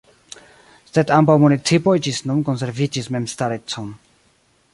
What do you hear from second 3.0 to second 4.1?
memstarecon.